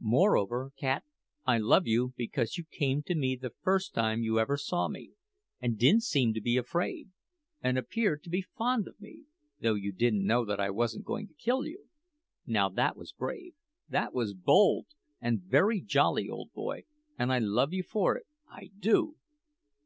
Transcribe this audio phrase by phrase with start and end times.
[0.00, 1.02] Moreover, cat,
[1.46, 5.12] I love you because you came to me the first time you ever saw me,
[5.62, 7.08] and didn't seem to be afraid,
[7.62, 9.24] and appeared to be fond of me,
[9.62, 11.88] though you didn't know that I wasn't going to kill you.
[12.44, 13.54] Now that was brave,
[13.88, 14.88] that was bold,
[15.22, 16.84] and very jolly, old boy,
[17.18, 19.16] and I love you for it I do!"